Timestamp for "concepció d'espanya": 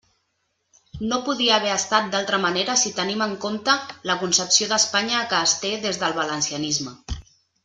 4.25-5.23